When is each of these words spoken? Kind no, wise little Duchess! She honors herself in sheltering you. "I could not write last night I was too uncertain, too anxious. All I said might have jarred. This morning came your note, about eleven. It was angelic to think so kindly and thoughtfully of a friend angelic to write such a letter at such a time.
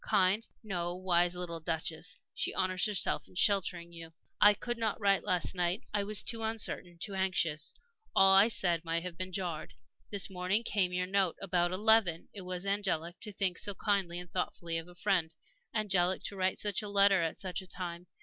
Kind 0.03 0.47
no, 0.63 0.95
wise 0.95 1.35
little 1.35 1.59
Duchess! 1.59 2.17
She 2.33 2.55
honors 2.55 2.87
herself 2.87 3.27
in 3.27 3.35
sheltering 3.35 3.93
you. 3.93 4.13
"I 4.41 4.55
could 4.55 4.79
not 4.79 4.99
write 4.99 5.23
last 5.23 5.53
night 5.53 5.83
I 5.93 6.03
was 6.03 6.23
too 6.23 6.41
uncertain, 6.41 6.97
too 6.97 7.13
anxious. 7.13 7.75
All 8.15 8.33
I 8.33 8.47
said 8.47 8.83
might 8.83 9.03
have 9.03 9.19
jarred. 9.29 9.75
This 10.09 10.27
morning 10.27 10.63
came 10.63 10.91
your 10.91 11.05
note, 11.05 11.35
about 11.39 11.71
eleven. 11.71 12.29
It 12.33 12.41
was 12.41 12.65
angelic 12.65 13.19
to 13.19 13.31
think 13.31 13.59
so 13.59 13.75
kindly 13.75 14.17
and 14.17 14.31
thoughtfully 14.33 14.79
of 14.79 14.87
a 14.87 14.95
friend 14.95 15.35
angelic 15.71 16.23
to 16.23 16.35
write 16.35 16.57
such 16.57 16.81
a 16.81 16.89
letter 16.89 17.21
at 17.21 17.37
such 17.37 17.61
a 17.61 17.67
time. 17.67 18.07